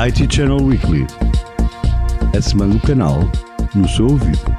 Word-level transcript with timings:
IT 0.00 0.28
Channel 0.28 0.62
Weekly. 0.62 1.04
A 2.32 2.40
semana 2.40 2.74
do 2.74 2.80
canal 2.86 3.28
no 3.74 3.88
seu 3.88 4.06
ouvido. 4.06 4.57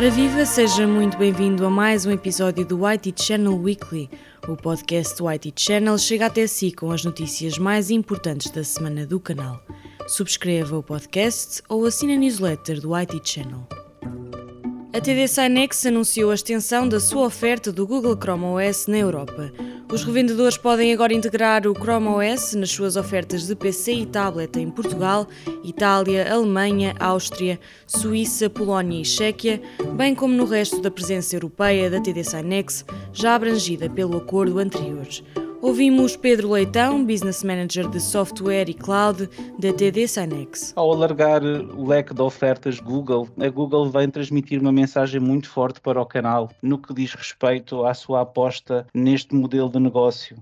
Ora 0.00 0.10
viva, 0.10 0.46
seja 0.46 0.86
muito 0.86 1.18
bem-vindo 1.18 1.66
a 1.66 1.68
mais 1.68 2.06
um 2.06 2.10
episódio 2.10 2.64
do 2.64 2.86
IT 2.86 3.22
Channel 3.22 3.54
Weekly. 3.54 4.08
O 4.48 4.56
podcast 4.56 5.14
do 5.18 5.28
IT 5.28 5.52
Channel 5.54 5.98
chega 5.98 6.24
até 6.24 6.46
si 6.46 6.72
com 6.72 6.90
as 6.90 7.04
notícias 7.04 7.58
mais 7.58 7.90
importantes 7.90 8.50
da 8.50 8.64
semana 8.64 9.04
do 9.04 9.20
canal. 9.20 9.62
Subscreva 10.08 10.78
o 10.78 10.82
podcast 10.82 11.62
ou 11.68 11.84
assine 11.84 12.14
a 12.14 12.16
newsletter 12.16 12.80
do 12.80 12.96
IT 12.96 13.20
Channel. 13.22 13.68
A 14.94 15.00
TD 15.02 15.28
Synex 15.28 15.84
anunciou 15.84 16.30
a 16.30 16.34
extensão 16.34 16.88
da 16.88 16.98
sua 16.98 17.26
oferta 17.26 17.70
do 17.70 17.86
Google 17.86 18.16
Chrome 18.16 18.46
OS 18.46 18.86
na 18.86 18.96
Europa. 18.96 19.52
Os 19.92 20.04
revendedores 20.04 20.56
podem 20.56 20.92
agora 20.92 21.12
integrar 21.12 21.66
o 21.66 21.74
Chrome 21.74 22.06
OS 22.06 22.54
nas 22.54 22.70
suas 22.70 22.94
ofertas 22.94 23.48
de 23.48 23.56
PC 23.56 23.92
e 23.92 24.06
tablet 24.06 24.56
em 24.56 24.70
Portugal, 24.70 25.26
Itália, 25.64 26.32
Alemanha, 26.32 26.94
Áustria, 27.00 27.58
Suíça, 27.88 28.48
Polónia 28.48 29.02
e 29.02 29.04
Chequia, 29.04 29.60
bem 29.96 30.14
como 30.14 30.32
no 30.32 30.44
resto 30.44 30.80
da 30.80 30.92
presença 30.92 31.34
europeia 31.34 31.90
da 31.90 32.00
TD 32.00 32.22
Synex, 32.22 32.84
já 33.12 33.34
abrangida 33.34 33.90
pelo 33.90 34.16
acordo 34.16 34.60
anterior. 34.60 35.08
Ouvimos 35.62 36.16
Pedro 36.16 36.52
Leitão, 36.52 37.04
Business 37.04 37.44
Manager 37.44 37.86
de 37.86 38.00
Software 38.00 38.70
e 38.70 38.74
Cloud 38.74 39.28
da 39.58 39.70
TD 39.70 40.08
Synex. 40.08 40.72
Ao 40.74 40.90
alargar 40.90 41.42
o 41.42 41.86
leque 41.86 42.14
de 42.14 42.22
ofertas 42.22 42.80
Google, 42.80 43.28
a 43.38 43.48
Google 43.50 43.90
vem 43.90 44.08
transmitir 44.08 44.58
uma 44.58 44.72
mensagem 44.72 45.20
muito 45.20 45.50
forte 45.50 45.78
para 45.78 46.00
o 46.00 46.06
canal 46.06 46.50
no 46.62 46.78
que 46.78 46.94
diz 46.94 47.12
respeito 47.12 47.84
à 47.84 47.92
sua 47.92 48.22
aposta 48.22 48.86
neste 48.94 49.34
modelo 49.34 49.68
de 49.68 49.78
negócio. 49.78 50.38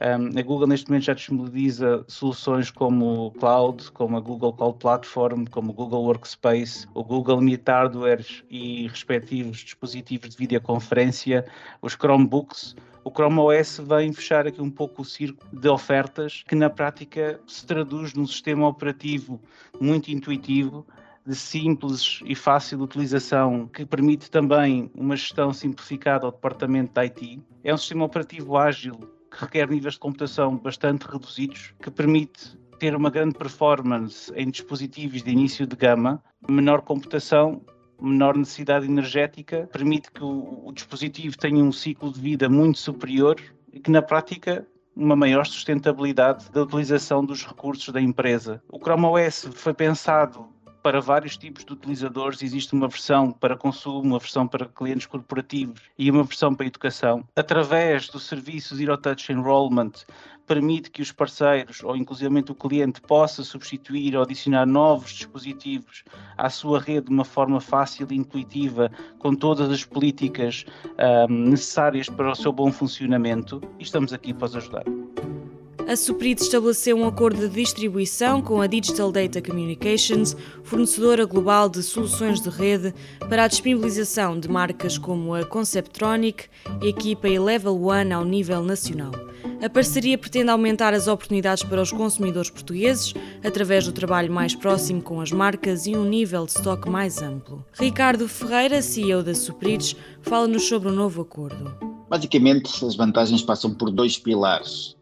Um, 0.00 0.36
a 0.36 0.42
Google 0.42 0.66
neste 0.66 0.88
momento 0.88 1.04
já 1.04 1.14
disponibiliza 1.14 2.04
soluções 2.08 2.70
como 2.70 3.26
o 3.26 3.30
Cloud, 3.30 3.92
como 3.92 4.16
a 4.16 4.20
Google 4.20 4.54
Cloud 4.54 4.78
Platform, 4.78 5.44
como 5.44 5.70
o 5.70 5.74
Google 5.74 6.02
Workspace, 6.04 6.88
o 6.94 7.04
Google 7.04 7.42
Meet 7.42 7.68
Hardware 7.68 8.24
e 8.50 8.88
respectivos 8.88 9.58
dispositivos 9.58 10.30
de 10.30 10.36
videoconferência, 10.38 11.44
os 11.82 11.92
Chromebooks, 11.92 12.74
o 13.04 13.10
Chrome 13.10 13.38
OS 13.38 13.80
vem 13.84 14.12
fechar 14.12 14.46
aqui 14.46 14.60
um 14.62 14.70
pouco 14.70 15.02
o 15.02 15.04
círculo 15.04 15.60
de 15.60 15.68
ofertas 15.68 16.44
que 16.46 16.54
na 16.54 16.70
prática 16.70 17.40
se 17.46 17.66
traduz 17.66 18.14
num 18.14 18.26
sistema 18.26 18.68
operativo 18.68 19.40
muito 19.80 20.10
intuitivo, 20.10 20.86
de 21.26 21.34
simples 21.34 22.20
e 22.24 22.34
fácil 22.34 22.80
utilização, 22.82 23.68
que 23.68 23.86
permite 23.86 24.30
também 24.30 24.90
uma 24.94 25.16
gestão 25.16 25.52
simplificada 25.52 26.26
ao 26.26 26.32
departamento 26.32 26.92
de 26.92 27.00
IT. 27.00 27.42
É 27.62 27.72
um 27.72 27.76
sistema 27.76 28.04
operativo 28.04 28.56
ágil 28.56 28.94
que 29.30 29.40
requer 29.40 29.68
níveis 29.68 29.94
de 29.94 30.00
computação 30.00 30.56
bastante 30.56 31.06
reduzidos, 31.06 31.74
que 31.80 31.90
permite 31.90 32.58
ter 32.78 32.96
uma 32.96 33.10
grande 33.10 33.38
performance 33.38 34.32
em 34.34 34.50
dispositivos 34.50 35.22
de 35.22 35.30
início 35.30 35.66
de 35.66 35.76
gama, 35.76 36.22
menor 36.48 36.82
computação 36.82 37.62
menor 38.02 38.36
necessidade 38.36 38.86
energética, 38.86 39.68
permite 39.72 40.10
que 40.10 40.22
o, 40.22 40.66
o 40.66 40.72
dispositivo 40.72 41.36
tenha 41.38 41.62
um 41.62 41.72
ciclo 41.72 42.12
de 42.12 42.20
vida 42.20 42.48
muito 42.48 42.78
superior 42.78 43.40
e 43.72 43.80
que 43.80 43.90
na 43.90 44.02
prática 44.02 44.66
uma 44.94 45.16
maior 45.16 45.46
sustentabilidade 45.46 46.50
da 46.50 46.62
utilização 46.62 47.24
dos 47.24 47.46
recursos 47.46 47.88
da 47.92 48.00
empresa. 48.00 48.62
O 48.68 48.78
Chrome 48.78 49.06
OS 49.06 49.48
foi 49.54 49.72
pensado 49.72 50.51
para 50.82 51.00
vários 51.00 51.36
tipos 51.36 51.64
de 51.64 51.72
utilizadores. 51.72 52.42
Existe 52.42 52.72
uma 52.74 52.88
versão 52.88 53.30
para 53.30 53.56
consumo, 53.56 54.00
uma 54.00 54.18
versão 54.18 54.46
para 54.46 54.66
clientes 54.66 55.06
corporativos 55.06 55.80
e 55.98 56.10
uma 56.10 56.24
versão 56.24 56.54
para 56.54 56.66
educação. 56.66 57.24
Através 57.36 58.08
do 58.08 58.18
serviço 58.18 58.74
Zero 58.74 58.96
Touch 58.96 59.32
Enrollment, 59.32 59.92
permite 60.46 60.90
que 60.90 61.00
os 61.00 61.12
parceiros, 61.12 61.82
ou 61.82 61.96
inclusivamente 61.96 62.52
o 62.52 62.54
cliente, 62.54 63.00
possa 63.00 63.42
substituir 63.42 64.16
ou 64.16 64.22
adicionar 64.22 64.66
novos 64.66 65.12
dispositivos 65.12 66.04
à 66.36 66.50
sua 66.50 66.80
rede 66.80 67.06
de 67.06 67.12
uma 67.12 67.24
forma 67.24 67.60
fácil 67.60 68.06
e 68.10 68.16
intuitiva, 68.16 68.90
com 69.18 69.34
todas 69.34 69.70
as 69.70 69.84
políticas 69.84 70.64
um, 71.28 71.50
necessárias 71.50 72.08
para 72.08 72.30
o 72.30 72.34
seu 72.34 72.52
bom 72.52 72.72
funcionamento, 72.72 73.60
e 73.78 73.82
estamos 73.82 74.12
aqui 74.12 74.34
para 74.34 74.46
os 74.46 74.56
ajudar 74.56 75.01
a 75.88 75.96
Suprit 75.96 76.40
estabeleceu 76.40 76.96
um 76.96 77.06
acordo 77.06 77.48
de 77.48 77.54
distribuição 77.54 78.40
com 78.40 78.60
a 78.60 78.66
Digital 78.66 79.10
Data 79.10 79.42
Communications, 79.42 80.36
fornecedora 80.62 81.24
global 81.24 81.68
de 81.68 81.82
soluções 81.82 82.40
de 82.40 82.48
rede, 82.48 82.94
para 83.28 83.44
a 83.44 83.48
disponibilização 83.48 84.38
de 84.38 84.48
marcas 84.48 84.96
como 84.96 85.34
a 85.34 85.44
Conceptronic, 85.44 86.44
Equipa 86.80 87.28
e 87.28 87.38
Level 87.38 87.82
One 87.82 88.12
ao 88.12 88.24
nível 88.24 88.62
nacional. 88.62 89.12
A 89.62 89.68
parceria 89.68 90.18
pretende 90.18 90.50
aumentar 90.50 90.92
as 90.94 91.06
oportunidades 91.06 91.62
para 91.62 91.80
os 91.80 91.92
consumidores 91.92 92.50
portugueses 92.50 93.14
através 93.44 93.84
do 93.84 93.92
trabalho 93.92 94.32
mais 94.32 94.54
próximo 94.54 95.02
com 95.02 95.20
as 95.20 95.30
marcas 95.30 95.86
e 95.86 95.96
um 95.96 96.04
nível 96.04 96.46
de 96.46 96.52
estoque 96.52 96.88
mais 96.88 97.22
amplo. 97.22 97.64
Ricardo 97.74 98.28
Ferreira, 98.28 98.82
CEO 98.82 99.22
da 99.22 99.34
Suprites, 99.34 99.96
fala-nos 100.20 100.64
sobre 100.64 100.88
o 100.88 100.92
novo 100.92 101.22
acordo. 101.22 101.72
Basicamente, 102.08 102.84
as 102.84 102.94
vantagens 102.94 103.42
passam 103.42 103.72
por 103.72 103.90
dois 103.90 104.18
pilares 104.18 104.96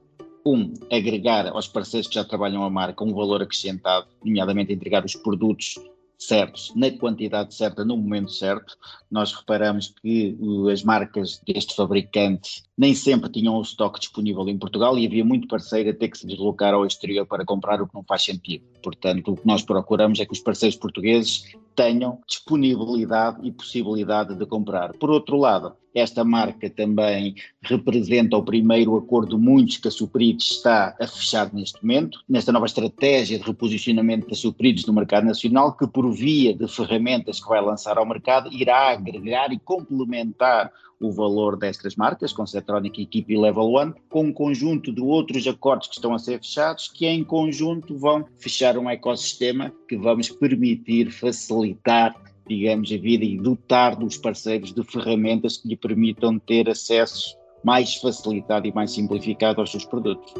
um, 0.45 0.73
agregar 0.91 1.49
aos 1.49 1.69
parceiros 1.69 2.09
que 2.09 2.15
já 2.15 2.25
trabalham 2.25 2.65
a 2.65 2.71
marca 2.71 3.05
um 3.05 3.15
valor 3.15 3.43
acrescentado, 3.43 4.07
nomeadamente 4.25 4.73
entregar 4.73 5.05
os 5.05 5.15
produtos 5.15 5.75
certos, 6.21 6.71
na 6.77 6.91
quantidade 6.91 7.55
certa, 7.55 7.85
no 7.85 7.97
momento 7.97 8.31
certo. 8.31 8.77
Nós 9.11 9.33
reparamos 9.33 9.95
que 10.03 10.37
as 10.71 10.83
marcas 10.83 11.41
deste 11.47 11.75
fabricante 11.75 12.63
nem 12.77 12.95
sempre 12.95 13.31
tinham 13.31 13.57
o 13.57 13.63
estoque 13.63 13.99
disponível 13.99 14.47
em 14.49 14.59
Portugal 14.59 14.99
e 14.99 15.07
havia 15.07 15.25
muito 15.25 15.49
parceiro 15.49 15.91
a 15.91 15.95
ter 15.95 16.09
que 16.09 16.19
se 16.19 16.27
deslocar 16.27 16.75
ao 16.75 16.87
exterior 16.87 17.27
para 17.27 17.45
comprar 17.45 17.81
o 17.81 17.89
que 17.89 17.95
não 17.95 18.05
faz 18.05 18.23
sentido. 18.23 18.65
Portanto, 18.83 19.33
o 19.33 19.37
que 19.37 19.47
nós 19.47 19.63
procuramos 19.63 20.21
é 20.21 20.27
que 20.27 20.33
os 20.33 20.41
parceiros 20.41 20.77
portugueses 20.77 21.55
tenham 21.75 22.21
disponibilidade 22.27 23.39
e 23.43 23.51
possibilidade 23.51 24.35
de 24.35 24.45
comprar. 24.45 24.93
Por 24.93 25.11
outro 25.11 25.39
lado, 25.39 25.75
esta 25.95 26.25
marca 26.25 26.71
também 26.71 27.35
representa 27.63 28.37
o 28.37 28.43
primeiro 28.43 28.97
acordo 28.97 29.39
muitos 29.39 29.77
que 29.77 29.89
a 29.89 29.91
Suprides 29.91 30.53
está 30.53 30.95
a 31.01 31.07
fechar 31.07 31.53
neste 31.53 31.83
momento, 31.83 32.21
nesta 32.29 32.53
nova 32.53 32.67
estratégia 32.67 33.39
de 33.39 33.45
reposicionamento 33.45 34.29
da 34.29 34.35
Suprides 34.35 34.87
no 34.87 34.93
mercado 34.93 35.25
nacional, 35.25 35.77
que 35.77 35.87
por 35.87 36.11
via 36.13 36.55
de 36.55 36.69
ferramentas 36.69 37.41
que 37.41 37.49
vai 37.49 37.61
lançar 37.61 37.99
ao 37.99 38.07
mercado 38.07 38.53
irá 38.53 38.91
agregar 38.91 39.53
e 39.53 39.59
complementar 39.59 40.71
o 41.01 41.11
valor 41.11 41.57
destas 41.57 41.97
marcas, 41.97 42.33
Conceptronic, 42.33 43.03
Equipe 43.03 43.33
e 43.33 43.39
Level 43.39 43.71
One, 43.71 43.95
com 44.11 44.25
um 44.25 44.33
conjunto 44.33 44.93
de 44.93 45.01
outros 45.01 45.47
acordos 45.47 45.89
que 45.89 45.95
estão 45.95 46.15
a 46.15 46.19
ser 46.19 46.39
fechados, 46.39 46.89
que 46.89 47.07
em 47.07 47.25
conjunto 47.25 47.97
vão 47.97 48.27
fechar 48.39 48.77
um 48.77 48.89
ecossistema 48.89 49.73
que 49.89 49.97
vamos 49.97 50.29
permitir 50.29 51.11
facilitar 51.11 52.15
digamos, 52.51 52.91
a 52.91 52.97
vida 52.97 53.25
e 53.25 53.39
dotar 53.39 53.95
dos 53.95 54.17
parceiros 54.17 54.73
de 54.73 54.83
ferramentas 54.83 55.57
que 55.57 55.69
lhe 55.69 55.77
permitam 55.77 56.37
ter 56.37 56.69
acesso 56.69 57.37
mais 57.63 57.95
facilitado 57.95 58.67
e 58.67 58.73
mais 58.73 58.91
simplificado 58.91 59.61
aos 59.61 59.71
seus 59.71 59.85
produtos. 59.85 60.35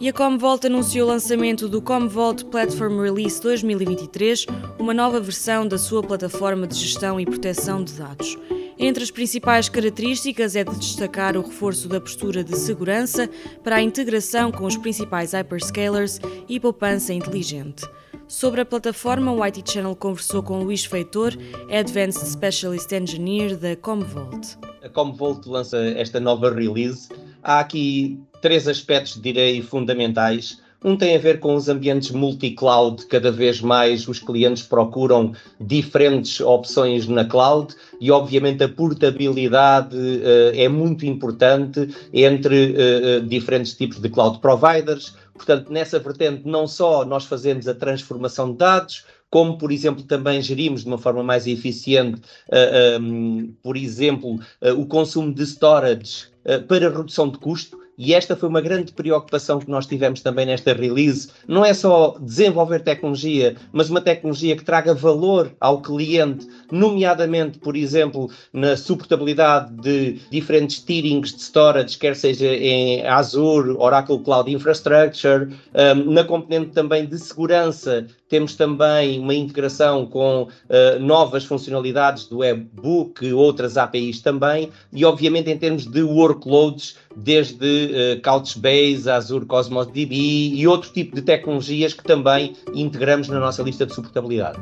E 0.00 0.08
a 0.08 0.12
Comvault 0.12 0.66
anunciou 0.66 1.06
o 1.06 1.10
lançamento 1.10 1.68
do 1.68 1.80
Comvault 1.80 2.44
Platform 2.46 3.00
Release 3.00 3.40
2023, 3.40 4.46
uma 4.78 4.92
nova 4.92 5.20
versão 5.20 5.66
da 5.66 5.78
sua 5.78 6.02
plataforma 6.02 6.66
de 6.66 6.74
gestão 6.74 7.20
e 7.20 7.24
proteção 7.24 7.84
de 7.84 7.92
dados. 7.94 8.36
Entre 8.78 9.02
as 9.02 9.10
principais 9.10 9.68
características 9.68 10.54
é 10.56 10.64
de 10.64 10.76
destacar 10.76 11.36
o 11.36 11.40
reforço 11.40 11.88
da 11.88 12.00
postura 12.00 12.42
de 12.42 12.58
segurança 12.58 13.30
para 13.62 13.76
a 13.76 13.82
integração 13.82 14.50
com 14.50 14.64
os 14.64 14.76
principais 14.76 15.32
hyperscalers 15.32 16.20
e 16.48 16.60
poupança 16.60 17.14
inteligente. 17.14 17.86
Sobre 18.28 18.60
a 18.60 18.64
plataforma, 18.64 19.30
o 19.30 19.44
IT 19.44 19.62
Channel 19.70 19.94
conversou 19.94 20.42
com 20.42 20.62
Luís 20.62 20.84
Feitor, 20.84 21.32
Advanced 21.70 22.26
Specialist 22.26 22.90
Engineer 22.90 23.56
da 23.56 23.76
Comvault. 23.76 24.58
A 24.82 24.88
Comvault 24.88 25.48
lança 25.48 25.78
esta 25.78 26.18
nova 26.18 26.52
release. 26.52 27.08
Há 27.40 27.60
aqui 27.60 28.18
três 28.42 28.66
aspectos, 28.66 29.20
direi, 29.22 29.62
fundamentais. 29.62 30.60
Um 30.84 30.96
tem 30.96 31.16
a 31.16 31.18
ver 31.18 31.40
com 31.40 31.54
os 31.54 31.68
ambientes 31.68 32.10
multi-cloud, 32.10 33.06
cada 33.06 33.32
vez 33.32 33.60
mais 33.60 34.06
os 34.06 34.18
clientes 34.18 34.62
procuram 34.62 35.32
diferentes 35.60 36.40
opções 36.40 37.08
na 37.08 37.24
cloud 37.24 37.74
e, 38.00 38.10
obviamente, 38.10 38.62
a 38.62 38.68
portabilidade 38.68 39.96
uh, 39.96 40.52
é 40.54 40.68
muito 40.68 41.06
importante 41.06 41.88
entre 42.12 42.74
uh, 42.74 43.26
diferentes 43.26 43.74
tipos 43.74 44.00
de 44.00 44.08
cloud 44.08 44.38
providers. 44.40 45.14
Portanto, 45.36 45.72
nessa 45.72 45.98
vertente, 45.98 46.42
não 46.46 46.66
só 46.66 47.04
nós 47.04 47.24
fazemos 47.24 47.68
a 47.68 47.74
transformação 47.74 48.50
de 48.52 48.58
dados, 48.58 49.04
como, 49.30 49.58
por 49.58 49.70
exemplo, 49.70 50.02
também 50.02 50.40
gerimos 50.40 50.82
de 50.82 50.88
uma 50.88 50.98
forma 50.98 51.22
mais 51.22 51.46
eficiente, 51.46 52.20
uh, 52.48 53.00
um, 53.00 53.54
por 53.62 53.76
exemplo, 53.76 54.34
uh, 54.34 54.80
o 54.80 54.86
consumo 54.86 55.32
de 55.32 55.42
storage 55.42 56.26
uh, 56.44 56.62
para 56.66 56.88
redução 56.90 57.28
de 57.28 57.38
custo 57.38 57.78
e 57.98 58.12
esta 58.14 58.36
foi 58.36 58.48
uma 58.48 58.60
grande 58.60 58.92
preocupação 58.92 59.58
que 59.58 59.70
nós 59.70 59.86
tivemos 59.86 60.20
também 60.20 60.46
nesta 60.46 60.72
release. 60.72 61.30
Não 61.48 61.64
é 61.64 61.72
só 61.72 62.16
desenvolver 62.20 62.80
tecnologia, 62.80 63.56
mas 63.72 63.88
uma 63.88 64.00
tecnologia 64.00 64.56
que 64.56 64.64
traga 64.64 64.94
valor 64.94 65.52
ao 65.60 65.80
cliente, 65.80 66.46
nomeadamente, 66.70 67.58
por 67.58 67.76
exemplo, 67.76 68.30
na 68.52 68.76
suportabilidade 68.76 69.72
de 69.80 70.20
diferentes 70.30 70.80
tierings 70.80 71.34
de 71.34 71.42
storage, 71.42 71.96
quer 71.96 72.14
seja 72.14 72.46
em 72.46 73.06
Azure, 73.06 73.76
Oracle 73.78 74.18
Cloud 74.20 74.50
Infrastructure, 74.50 75.48
um, 75.74 76.12
na 76.12 76.24
componente 76.24 76.72
também 76.72 77.06
de 77.06 77.18
segurança, 77.18 78.06
temos 78.28 78.54
também 78.54 79.18
uma 79.20 79.34
integração 79.34 80.06
com 80.06 80.42
uh, 80.42 81.00
novas 81.00 81.44
funcionalidades 81.44 82.26
do 82.26 82.38
webbook, 82.38 83.32
outras 83.32 83.76
APIs 83.76 84.20
também, 84.20 84.70
e 84.92 85.04
obviamente 85.04 85.50
em 85.50 85.56
termos 85.56 85.86
de 85.86 86.02
workloads, 86.02 86.96
desde 87.16 87.64
uh, 87.64 88.22
Couchbase, 88.22 89.08
Azure 89.08 89.46
Cosmos 89.46 89.86
DB 89.86 90.14
e 90.54 90.66
outro 90.66 90.92
tipo 90.92 91.14
de 91.14 91.22
tecnologias 91.22 91.92
que 91.92 92.04
também 92.04 92.54
integramos 92.74 93.28
na 93.28 93.38
nossa 93.38 93.62
lista 93.62 93.86
de 93.86 93.94
suportabilidade. 93.94 94.58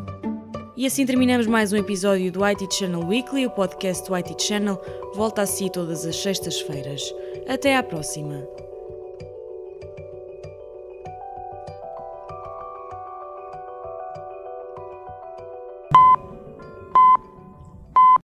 E 0.76 0.86
assim 0.86 1.06
terminamos 1.06 1.46
mais 1.46 1.72
um 1.72 1.76
episódio 1.76 2.32
do 2.32 2.44
IT 2.44 2.66
Channel 2.74 3.06
Weekly. 3.06 3.46
O 3.46 3.50
podcast 3.50 4.08
do 4.08 4.16
IT 4.16 4.42
Channel 4.42 4.80
volta 5.14 5.42
a 5.42 5.46
si 5.46 5.70
todas 5.70 6.04
as 6.04 6.16
sextas-feiras. 6.16 7.14
Até 7.46 7.76
à 7.76 7.82
próxima! 7.82 8.63